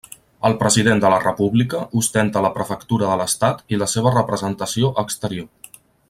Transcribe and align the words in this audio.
El 0.47 0.53
President 0.61 1.01
de 1.03 1.11
la 1.13 1.19
República 1.25 1.81
ostenta 2.01 2.43
la 2.47 2.51
prefectura 2.57 3.11
de 3.11 3.19
l'estat 3.23 3.61
i 3.77 3.79
la 3.83 3.91
seva 3.95 4.15
representació 4.19 4.91
exterior. 5.07 5.77